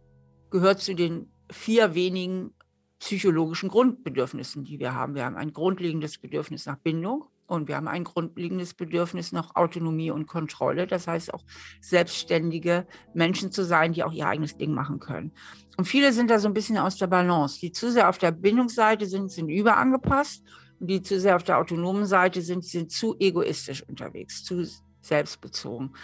gehört 0.50 0.80
zu 0.80 0.94
den 0.94 1.30
vier 1.50 1.94
wenigen 1.94 2.52
psychologischen 2.98 3.68
Grundbedürfnissen, 3.68 4.64
die 4.64 4.78
wir 4.78 4.94
haben. 4.94 5.14
Wir 5.14 5.24
haben 5.24 5.36
ein 5.36 5.52
grundlegendes 5.52 6.18
Bedürfnis 6.18 6.66
nach 6.66 6.76
Bindung 6.76 7.24
und 7.46 7.68
wir 7.68 7.76
haben 7.76 7.88
ein 7.88 8.04
grundlegendes 8.04 8.74
Bedürfnis 8.74 9.32
nach 9.32 9.54
Autonomie 9.54 10.10
und 10.10 10.26
Kontrolle. 10.26 10.86
Das 10.86 11.06
heißt 11.06 11.32
auch 11.32 11.44
selbstständige 11.80 12.86
Menschen 13.14 13.52
zu 13.52 13.64
sein, 13.64 13.92
die 13.92 14.02
auch 14.02 14.12
ihr 14.12 14.26
eigenes 14.26 14.56
Ding 14.58 14.72
machen 14.72 14.98
können. 14.98 15.32
Und 15.76 15.86
viele 15.86 16.12
sind 16.12 16.28
da 16.28 16.38
so 16.40 16.48
ein 16.48 16.54
bisschen 16.54 16.76
aus 16.76 16.96
der 16.96 17.06
Balance. 17.06 17.60
Die 17.60 17.72
zu 17.72 17.90
sehr 17.90 18.08
auf 18.08 18.18
der 18.18 18.32
Bindungsseite 18.32 19.06
sind, 19.06 19.30
sind 19.30 19.48
überangepasst 19.48 20.42
und 20.80 20.88
die 20.88 21.02
zu 21.02 21.20
sehr 21.20 21.36
auf 21.36 21.44
der 21.44 21.58
autonomen 21.58 22.04
Seite 22.04 22.42
sind, 22.42 22.64
sind 22.64 22.90
zu 22.90 23.16
egoistisch 23.18 23.82
unterwegs, 23.88 24.44
zu 24.44 24.66
selbstbezogen. 25.00 25.94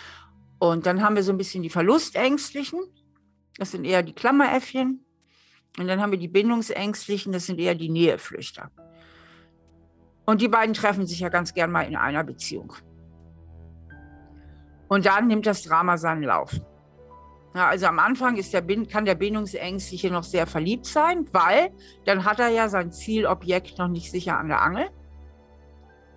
Und 0.59 0.87
dann 0.87 1.03
haben 1.03 1.17
wir 1.17 1.25
so 1.25 1.33
ein 1.33 1.39
bisschen 1.39 1.63
die 1.63 1.71
Verlustängstlichen, 1.71 2.81
das 3.59 3.71
sind 3.71 3.85
eher 3.85 4.03
die 4.03 4.13
Klammeräffchen. 4.13 5.05
Und 5.79 5.89
dann 5.89 6.01
haben 6.01 6.13
wir 6.13 6.19
die 6.19 6.29
Bindungsängstlichen, 6.29 7.33
das 7.33 7.47
sind 7.47 7.59
eher 7.59 7.75
die 7.75 7.89
Näheflüchter. 7.89 8.71
Und 10.27 10.41
die 10.41 10.49
beiden 10.49 10.75
treffen 10.75 11.07
sich 11.07 11.21
ja 11.21 11.29
ganz 11.29 11.53
gern 11.53 11.71
mal 11.71 11.83
in 11.83 11.97
einer 11.97 12.25
Beziehung. 12.25 12.73
Und 14.89 15.07
dann 15.07 15.27
nimmt 15.27 15.47
das 15.47 15.63
Drama 15.63 15.99
seinen 15.99 16.23
Lauf. 16.23 16.53
Ja, 17.55 17.69
also 17.69 17.87
am 17.87 18.01
Anfang 18.01 18.35
der, 18.37 18.87
kann 18.87 19.05
der 19.05 19.15
Bindungsängstliche 19.15 20.11
noch 20.11 20.25
sehr 20.25 20.47
verliebt 20.47 20.87
sein, 20.87 21.29
weil 21.33 21.71
dann 22.05 22.25
hat 22.25 22.41
er 22.41 22.49
ja 22.49 22.69
sein 22.69 22.91
Zielobjekt 22.91 23.79
noch 23.79 23.89
nicht 23.89 24.11
sicher 24.11 24.39
an 24.39 24.49
der 24.49 24.61
Angel. 24.61 24.89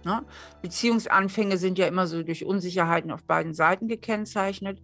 Ja, 0.03 0.23
Beziehungsanfänge 0.61 1.57
sind 1.57 1.77
ja 1.77 1.85
immer 1.85 2.07
so 2.07 2.23
durch 2.23 2.45
Unsicherheiten 2.45 3.11
auf 3.11 3.23
beiden 3.25 3.53
Seiten 3.53 3.87
gekennzeichnet. 3.87 4.81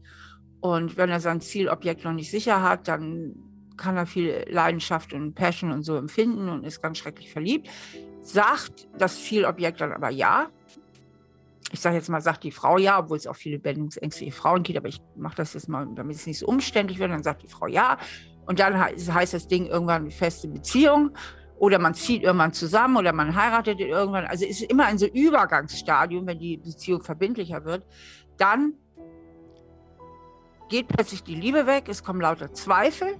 Und 0.64 0.96
wenn 0.96 1.10
er 1.10 1.20
sein 1.20 1.42
Zielobjekt 1.42 2.06
noch 2.06 2.14
nicht 2.14 2.32
sicher 2.32 2.64
hat, 2.64 2.88
dann 2.88 3.36
kann 3.76 3.98
er 3.98 4.06
viel 4.06 4.46
Leidenschaft 4.48 5.12
und 5.12 5.36
Passion 5.36 5.74
und 5.74 5.84
so 5.84 5.98
empfinden 5.98 6.48
und 6.48 6.64
ist 6.64 6.82
ganz 6.82 7.00
schrecklich 7.00 7.34
verliebt. 7.34 7.68
Sagt 8.22 8.88
das 8.98 9.22
Zielobjekt 9.26 9.82
dann 9.82 9.92
aber 9.92 10.10
ja. 10.10 10.48
Ich 11.74 11.82
sage 11.82 11.98
jetzt 11.98 12.08
mal, 12.08 12.22
sagt 12.22 12.46
die 12.46 12.52
Frau 12.52 12.78
ja, 12.78 13.00
obwohl 13.00 13.18
es 13.18 13.28
auch 13.28 13.36
viele 13.36 13.60
bindungsängstliche 13.60 14.32
Frauen 14.32 14.64
gibt, 14.64 14.78
aber 14.78 14.88
ich 14.88 15.02
mache 15.18 15.36
das 15.36 15.54
jetzt 15.54 15.68
mal, 15.68 15.86
damit 15.96 16.16
es 16.16 16.26
nicht 16.26 16.40
so 16.40 16.46
umständlich 16.46 16.98
wird. 16.98 17.12
Dann 17.12 17.24
sagt 17.24 17.44
die 17.44 17.50
Frau 17.50 17.68
ja. 17.68 17.98
Und 18.46 18.60
dann 18.60 18.80
heißt 18.80 19.34
das 19.34 19.50
Ding 19.50 19.66
irgendwann 19.66 20.12
feste 20.12 20.48
Beziehung 20.48 21.12
oder 21.60 21.78
man 21.78 21.94
zieht 21.94 22.24
irgendwann 22.24 22.54
zusammen 22.54 22.96
oder 22.96 23.12
man 23.12 23.36
heiratet 23.36 23.82
irgendwann. 23.82 24.28
Also 24.28 24.46
es 24.46 24.62
ist 24.62 24.72
immer 24.72 24.86
ein 24.86 24.98
so 24.98 25.08
Übergangsstadium, 25.08 26.26
wenn 26.26 26.40
die 26.40 26.56
Beziehung 26.56 27.04
verbindlicher 27.04 27.66
wird. 27.66 27.86
Dann 28.38 28.76
geht 30.74 30.88
plötzlich 30.88 31.22
die 31.22 31.36
Liebe 31.36 31.68
weg, 31.68 31.88
es 31.88 32.04
kommen 32.04 32.20
lauter 32.20 32.52
Zweifel. 32.52 33.16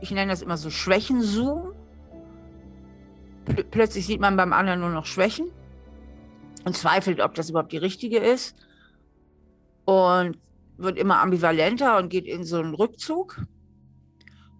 Ich 0.00 0.10
nenne 0.10 0.32
das 0.32 0.42
immer 0.42 0.56
so 0.56 0.68
Schwächenzoom. 0.68 1.72
Pl 3.44 3.62
plötzlich 3.70 4.04
sieht 4.04 4.20
man 4.20 4.36
beim 4.36 4.52
anderen 4.52 4.80
nur 4.80 4.90
noch 4.90 5.06
Schwächen 5.06 5.52
und 6.64 6.76
zweifelt, 6.76 7.20
ob 7.20 7.34
das 7.34 7.50
überhaupt 7.50 7.70
die 7.70 7.76
richtige 7.76 8.18
ist. 8.18 8.56
Und 9.84 10.40
wird 10.76 10.98
immer 10.98 11.20
ambivalenter 11.20 11.98
und 11.98 12.08
geht 12.08 12.26
in 12.26 12.42
so 12.42 12.58
einen 12.58 12.74
Rückzug. 12.74 13.40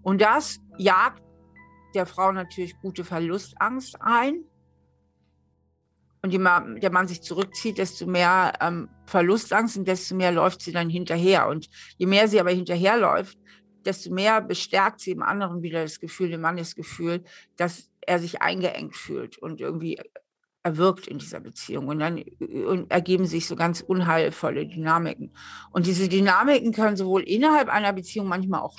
Und 0.02 0.20
das 0.20 0.60
jagt 0.78 1.24
der 1.96 2.06
Frau 2.06 2.30
natürlich 2.30 2.78
gute 2.80 3.02
Verlustangst 3.02 3.96
ein 4.00 4.44
und 6.26 6.32
je 6.32 6.40
mehr 6.40 6.66
der 6.82 6.90
Mann 6.90 7.06
sich 7.06 7.22
zurückzieht, 7.22 7.78
desto 7.78 8.04
mehr 8.04 8.52
ähm, 8.60 8.88
Verlustangst 9.04 9.76
und 9.76 9.86
desto 9.86 10.16
mehr 10.16 10.32
läuft 10.32 10.60
sie 10.60 10.72
dann 10.72 10.90
hinterher. 10.90 11.46
Und 11.46 11.68
je 11.98 12.06
mehr 12.06 12.26
sie 12.26 12.40
aber 12.40 12.50
hinterherläuft, 12.50 13.38
desto 13.84 14.12
mehr 14.12 14.40
bestärkt 14.40 14.98
sie 15.00 15.12
im 15.12 15.22
anderen 15.22 15.62
wieder 15.62 15.82
das 15.82 16.00
Gefühl, 16.00 16.30
dem 16.30 16.40
Mann 16.40 16.56
das 16.56 16.74
Gefühl, 16.74 17.22
dass 17.56 17.90
er 18.00 18.18
sich 18.18 18.42
eingeengt 18.42 18.96
fühlt 18.96 19.38
und 19.38 19.60
irgendwie 19.60 20.00
erwirkt 20.64 21.06
in 21.06 21.18
dieser 21.18 21.38
Beziehung. 21.38 21.86
Und 21.86 22.00
dann 22.00 22.18
ergeben 22.88 23.26
sich 23.26 23.46
so 23.46 23.54
ganz 23.54 23.82
unheilvolle 23.82 24.66
Dynamiken. 24.66 25.32
Und 25.70 25.86
diese 25.86 26.08
Dynamiken 26.08 26.72
können 26.72 26.96
sowohl 26.96 27.22
innerhalb 27.22 27.68
einer 27.68 27.92
Beziehung 27.92 28.26
manchmal 28.26 28.62
auch 28.62 28.76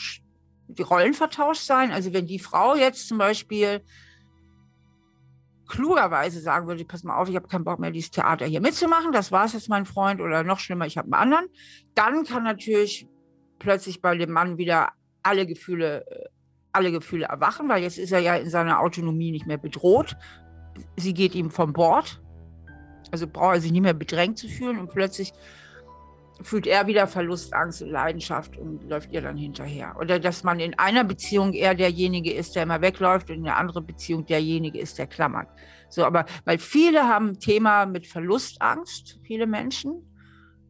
die 0.67 0.81
Rollen 0.81 1.13
vertauscht 1.13 1.63
sein. 1.63 1.93
Also 1.93 2.11
wenn 2.11 2.27
die 2.27 2.39
Frau 2.39 2.75
jetzt 2.75 3.07
zum 3.07 3.17
Beispiel 3.17 3.83
klugerweise 5.77 6.39
sagen 6.39 6.65
würde, 6.67 6.83
pass 6.85 7.03
mal 7.03 7.15
auf, 7.17 7.29
ich 7.29 7.35
habe 7.35 7.47
keinen 7.47 7.63
Bock 7.63 7.77
mehr, 7.77 7.91
dieses 7.91 8.09
Theater 8.09 8.47
hier 8.47 8.61
mitzumachen, 8.61 9.11
das 9.11 9.31
war 9.31 9.45
es 9.45 9.53
jetzt, 9.53 9.69
mein 9.69 9.85
Freund, 9.85 10.21
oder 10.21 10.43
noch 10.43 10.57
schlimmer, 10.57 10.87
ich 10.87 10.97
habe 10.97 11.05
einen 11.05 11.13
anderen, 11.13 11.45
dann 11.93 12.23
kann 12.23 12.43
natürlich 12.43 13.07
plötzlich 13.59 14.01
bei 14.01 14.17
dem 14.17 14.31
Mann 14.31 14.57
wieder 14.57 14.89
alle 15.21 15.45
Gefühle, 15.45 16.03
äh, 16.07 16.29
alle 16.71 16.91
Gefühle 16.91 17.25
erwachen, 17.25 17.69
weil 17.69 17.83
jetzt 17.83 17.99
ist 17.99 18.11
er 18.11 18.19
ja 18.19 18.35
in 18.37 18.49
seiner 18.49 18.79
Autonomie 18.79 19.29
nicht 19.29 19.45
mehr 19.45 19.59
bedroht. 19.59 20.15
Sie 20.95 21.13
geht 21.13 21.35
ihm 21.35 21.51
vom 21.51 21.73
Bord, 21.73 22.23
also 23.11 23.27
braucht 23.27 23.57
er 23.57 23.61
sich 23.61 23.71
nicht 23.71 23.81
mehr 23.81 23.93
bedrängt 23.93 24.39
zu 24.39 24.47
fühlen 24.47 24.79
und 24.79 24.89
plötzlich 24.89 25.31
fühlt 26.41 26.67
er 26.67 26.87
wieder 26.87 27.07
Verlust, 27.07 27.53
Angst 27.53 27.81
und 27.81 27.89
Leidenschaft 27.89 28.57
und 28.57 28.83
läuft 28.89 29.11
ihr 29.11 29.21
dann 29.21 29.37
hinterher. 29.37 29.95
Oder 29.99 30.19
dass 30.19 30.43
man 30.43 30.59
in 30.59 30.77
einer 30.77 31.03
Beziehung 31.03 31.53
eher 31.53 31.75
derjenige 31.75 32.33
ist, 32.33 32.55
der 32.55 32.63
immer 32.63 32.81
wegläuft 32.81 33.29
und 33.29 33.37
in 33.37 33.43
der 33.43 33.57
anderen 33.57 33.85
Beziehung 33.85 34.25
derjenige 34.25 34.79
ist, 34.79 34.97
der 34.97 35.07
klammert. 35.07 35.47
So, 35.89 36.05
aber 36.05 36.25
weil 36.45 36.57
viele 36.57 37.07
haben 37.07 37.39
Thema 37.39 37.85
mit 37.85 38.07
Verlustangst, 38.07 39.19
viele 39.23 39.47
Menschen. 39.47 40.03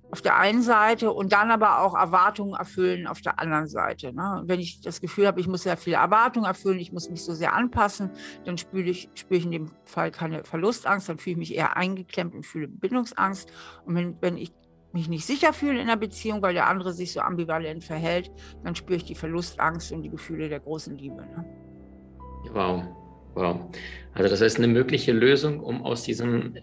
auf 0.09 0.21
der 0.21 0.37
einen 0.37 0.61
Seite 0.61 1.11
und 1.11 1.33
dann 1.33 1.51
aber 1.51 1.81
auch 1.81 1.93
Erwartungen 1.93 2.53
erfüllen 2.53 3.07
auf 3.07 3.21
der 3.21 3.39
anderen 3.39 3.67
Seite. 3.67 4.13
Ne? 4.13 4.43
Wenn 4.45 4.59
ich 4.59 4.79
das 4.81 5.01
Gefühl 5.01 5.27
habe, 5.27 5.41
ich 5.41 5.47
muss 5.47 5.63
sehr 5.63 5.75
viele 5.75 5.97
Erwartungen 5.97 6.45
erfüllen, 6.45 6.79
ich 6.79 6.93
muss 6.93 7.09
mich 7.09 7.23
so 7.23 7.33
sehr 7.33 7.53
anpassen, 7.53 8.11
dann 8.45 8.57
spüre 8.57 8.87
ich, 8.87 9.09
spüre 9.15 9.39
ich 9.39 9.45
in 9.45 9.51
dem 9.51 9.71
Fall 9.83 10.11
keine 10.11 10.45
Verlustangst, 10.45 11.09
dann 11.09 11.17
fühle 11.17 11.33
ich 11.33 11.37
mich 11.37 11.55
eher 11.55 11.75
eingeklemmt 11.75 12.33
und 12.33 12.45
fühle 12.45 12.67
Bindungsangst. 12.69 13.51
Und 13.85 13.95
wenn, 13.95 14.21
wenn 14.21 14.37
ich 14.37 14.53
mich 14.93 15.09
nicht 15.09 15.25
sicher 15.25 15.53
fühle 15.53 15.81
in 15.81 15.87
der 15.87 15.95
Beziehung, 15.95 16.41
weil 16.41 16.53
der 16.53 16.67
andere 16.67 16.93
sich 16.93 17.11
so 17.13 17.19
ambivalent 17.19 17.83
verhält, 17.83 18.31
dann 18.63 18.75
spüre 18.75 18.97
ich 18.97 19.03
die 19.03 19.15
Verlustangst 19.15 19.91
und 19.91 20.01
die 20.01 20.09
Gefühle 20.09 20.49
der 20.49 20.59
großen 20.59 20.97
Liebe. 20.97 21.17
Ne? 21.17 21.45
Wow, 22.53 22.83
wow. 23.35 23.59
Also 24.13 24.29
das 24.29 24.41
ist 24.41 24.57
eine 24.57 24.67
mögliche 24.67 25.11
Lösung, 25.11 25.59
um 25.59 25.83
aus 25.83 26.03
diesem 26.03 26.55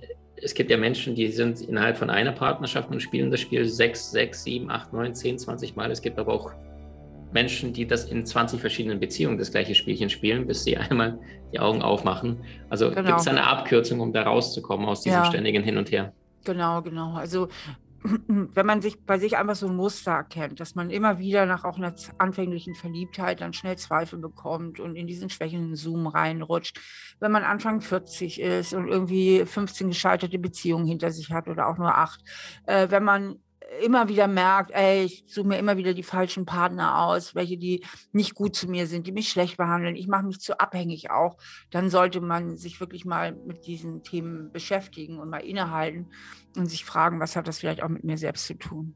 es 0.45 0.53
gibt 0.53 0.71
ja 0.71 0.77
Menschen, 0.77 1.15
die 1.15 1.29
sind 1.29 1.63
innerhalb 1.63 1.97
von 1.97 2.11
einer 2.11 2.33
Partnerschaft 2.33 2.91
und 2.91 3.01
spielen 3.01 3.31
das 3.31 3.41
Spiel 3.41 3.65
sechs, 3.65 4.11
sechs, 4.11 4.45
sieben, 4.45 4.71
acht, 4.71 4.93
neun, 4.93 5.15
zehn, 5.15 5.39
zwanzig 5.39 5.75
Mal. 5.75 5.91
Es 5.91 6.03
gibt 6.03 6.19
aber 6.19 6.33
auch 6.33 6.53
Menschen, 7.33 7.73
die 7.73 7.87
das 7.87 8.05
in 8.05 8.27
20 8.27 8.61
verschiedenen 8.61 9.01
Beziehungen 9.01 9.39
das 9.39 9.51
gleiche 9.51 9.75
Spielchen 9.75 10.11
spielen, 10.11 10.47
bis 10.47 10.65
sie 10.65 10.77
einmal 10.77 11.19
die 11.53 11.61
Augen 11.61 11.83
aufmachen. 11.83 12.45
Also 12.69 12.91
genau. 12.91 13.03
gibt 13.03 13.21
es 13.21 13.29
eine 13.29 13.45
Abkürzung, 13.45 14.01
um 14.01 14.13
da 14.13 14.23
rauszukommen 14.23 14.87
aus 14.87 15.01
diesem 15.01 15.21
ja. 15.21 15.25
ständigen 15.25 15.63
Hin 15.63 15.79
und 15.79 15.91
Her? 15.91 16.13
Genau, 16.45 16.83
genau. 16.83 17.15
Also 17.15 17.49
wenn 18.29 18.67
man 18.67 18.83
sich 18.83 19.05
bei 19.07 19.19
sich 19.19 19.37
einfach 19.39 19.55
so 19.55 19.67
ein 19.67 19.77
Muster 19.77 20.13
erkennt, 20.13 20.61
dass 20.61 20.75
man 20.75 20.91
immer 20.91 21.19
wieder 21.19 21.47
nach 21.47 21.65
auch 21.65 21.79
einer 21.79 21.95
anfänglichen 22.19 22.75
Verliebtheit 22.75 23.41
dann 23.41 23.55
schnell 23.55 23.77
Zweifel 23.77 24.19
bekommt 24.19 24.79
und 24.79 24.95
in 24.97 25.07
diesen 25.07 25.31
schwächenden 25.31 25.75
Zoom 25.75 26.07
reinrutscht, 26.07 26.81
wenn 27.21 27.33
man 27.33 27.45
Anfang 27.45 27.81
40 27.81 28.41
ist 28.41 28.75
und 28.75 28.89
irgendwie 28.89 29.47
15 29.47 29.89
gescheiterte 29.89 30.39
Beziehungen 30.39 30.87
hinter 30.87 31.11
sich 31.11 31.31
hat 31.31 31.49
oder 31.49 31.67
auch 31.67 31.79
nur 31.79 31.97
acht, 31.97 32.21
äh, 32.67 32.91
wenn 32.91 33.05
man 33.05 33.39
immer 33.83 34.09
wieder 34.09 34.29
merkt, 34.29 34.71
ey, 34.73 35.05
ich 35.05 35.25
suche 35.27 35.49
mir 35.49 35.59
immer 35.59 35.77
wieder 35.77 35.95
die 35.95 36.03
falschen 36.03 36.47
Partner 36.47 37.03
aus, 37.03 37.35
welche 37.35 37.57
die 37.57 37.85
nicht 38.13 38.35
gut 38.35 38.55
zu 38.55 38.69
mir 38.69 38.87
sind, 38.87 39.07
die 39.07 39.13
mich 39.13 39.29
schlecht 39.29 39.57
behandeln, 39.57 39.97
ich 39.97 40.07
mache 40.07 40.27
mich 40.27 40.41
zu 40.41 40.59
abhängig 40.59 41.11
auch, 41.11 41.37
dann 41.71 41.91
sollte 41.91 42.21
man 42.21 42.57
sich 42.57 42.81
wirklich 42.81 43.05
mal 43.05 43.35
mit 43.47 43.67
diesen 43.67 44.03
Themen 44.03 44.53
beschäftigen 44.53 45.19
und 45.19 45.31
mal 45.31 45.39
innehalten 45.39 46.11
und 46.57 46.67
sich 46.67 46.85
fragen, 46.85 47.21
was 47.21 47.37
hat 47.37 47.49
das 47.49 47.59
vielleicht 47.59 47.83
auch 47.83 47.89
mit 47.89 48.05
mir 48.05 48.19
selbst 48.19 48.47
zu 48.47 48.55
tun. 48.55 48.95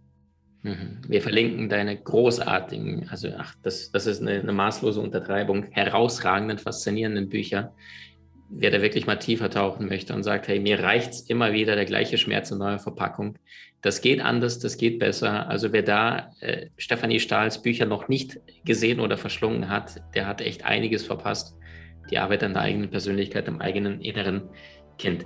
Mhm. 0.63 1.01
Wir 1.07 1.23
verlinken 1.23 1.69
deine 1.69 1.97
großartigen, 1.97 3.09
also 3.09 3.29
ach, 3.39 3.55
das, 3.63 3.91
das 3.91 4.07
ist 4.07 4.21
eine, 4.21 4.41
eine 4.41 4.53
maßlose 4.53 5.01
Untertreibung, 5.01 5.65
herausragenden, 5.71 6.59
faszinierenden 6.59 7.29
Bücher 7.29 7.75
wer 8.50 8.71
da 8.71 8.81
wirklich 8.81 9.07
mal 9.07 9.17
tiefer 9.17 9.50
tauchen 9.50 9.87
möchte 9.88 10.14
und 10.14 10.23
sagt, 10.23 10.49
hey, 10.49 10.59
mir 10.59 10.81
reicht 10.81 11.11
es 11.11 11.21
immer 11.23 11.52
wieder 11.52 11.75
der 11.75 11.85
gleiche 11.85 12.19
Schmerz 12.19 12.50
in 12.50 12.59
neuer 12.59 12.78
Verpackung. 12.78 13.38
Das 13.83 14.00
geht 14.00 14.21
anders, 14.21 14.59
das 14.59 14.76
geht 14.76 14.99
besser. 14.99 15.49
Also 15.49 15.73
wer 15.73 15.83
da 15.83 16.33
äh, 16.40 16.67
Stefanie 16.76 17.21
Stahls 17.21 17.62
Bücher 17.62 17.87
noch 17.87 18.09
nicht 18.09 18.40
gesehen 18.64 19.00
oder 19.00 19.17
verschlungen 19.17 19.69
hat, 19.69 20.02
der 20.14 20.26
hat 20.26 20.40
echt 20.40 20.64
einiges 20.64 21.05
verpasst. 21.05 21.55
Die 22.11 22.19
Arbeit 22.19 22.43
an 22.43 22.55
der 22.55 22.62
eigenen 22.62 22.90
Persönlichkeit, 22.90 23.49
am 23.49 23.61
eigenen 23.61 24.00
inneren 24.00 24.49
Kind. 24.99 25.25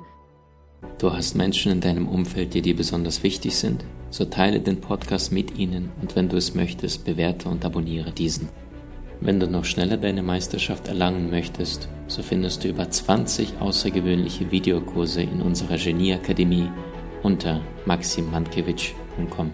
Du 0.99 1.13
hast 1.13 1.37
Menschen 1.37 1.73
in 1.73 1.81
deinem 1.81 2.09
Umfeld, 2.09 2.55
die 2.55 2.63
dir 2.63 2.77
besonders 2.77 3.23
wichtig 3.23 3.57
sind? 3.57 3.85
So 4.11 4.25
teile 4.25 4.61
den 4.61 4.81
Podcast 4.81 5.33
mit 5.33 5.59
ihnen 5.59 5.91
und 6.03 6.17
wenn 6.17 6.29
du 6.29 6.37
es 6.37 6.55
möchtest, 6.55 7.05
bewerte 7.05 7.49
und 7.49 7.65
abonniere 7.65 8.11
diesen. 8.11 8.49
Wenn 9.25 9.39
du 9.39 9.47
noch 9.47 9.65
schneller 9.65 9.99
deine 9.99 10.21
Meisterschaft 10.21 10.89
erlangen 10.89 11.31
möchtest, 11.31 11.89
so 12.09 12.25
findest 12.25 12.65
du 12.65 12.69
über 12.69 12.91
20 12.91 13.61
außergewöhnliche 13.61 14.51
Videokurse 14.51 15.23
in 15.23 15.41
unserer 15.41 15.77
Genieakademie 15.77 16.69
unter 17.23 17.61
maximmankiewicz.com. 17.87 19.53